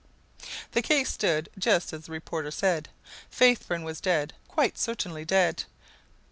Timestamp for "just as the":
1.59-2.11